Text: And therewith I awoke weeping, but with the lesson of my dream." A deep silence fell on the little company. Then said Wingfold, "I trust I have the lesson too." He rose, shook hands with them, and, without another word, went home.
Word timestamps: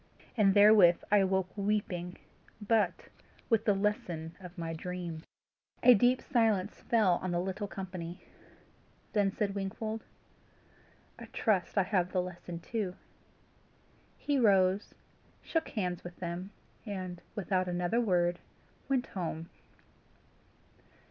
And 0.35 0.55
therewith 0.55 0.95
I 1.11 1.19
awoke 1.19 1.55
weeping, 1.55 2.17
but 2.59 3.09
with 3.51 3.65
the 3.65 3.75
lesson 3.75 4.35
of 4.39 4.57
my 4.57 4.73
dream." 4.73 5.21
A 5.83 5.93
deep 5.93 6.23
silence 6.23 6.81
fell 6.81 7.19
on 7.21 7.29
the 7.29 7.39
little 7.39 7.67
company. 7.67 8.19
Then 9.13 9.29
said 9.31 9.53
Wingfold, 9.53 10.03
"I 11.19 11.25
trust 11.25 11.77
I 11.77 11.83
have 11.83 12.13
the 12.13 12.21
lesson 12.23 12.57
too." 12.61 12.95
He 14.17 14.39
rose, 14.39 14.95
shook 15.43 15.69
hands 15.69 16.03
with 16.03 16.15
them, 16.15 16.49
and, 16.83 17.21
without 17.35 17.67
another 17.67 18.01
word, 18.01 18.39
went 18.89 19.05
home. 19.05 19.51